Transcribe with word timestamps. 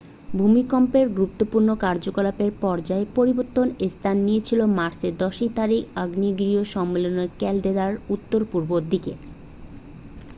ভূমিকম্পের 0.33 1.05
গুরুত্বপূর্ণ 1.11 1.69
কার্যকলাপের 1.83 2.51
পর্যায় 2.61 3.05
পরিবর্তন 3.15 3.67
স্থান 3.89 4.17
নিয়েছিল 4.27 4.59
মার্চের 4.77 5.13
10 5.21 5.57
তারিখে 5.57 5.69
আগ্নেয়গিরি 5.95 6.53
সম্মেলন 6.73 7.17
ক্যালডেরার 7.39 7.93
উত্তর 8.09 8.41
পূর্ব 8.51 8.71
দিকে 8.91 9.13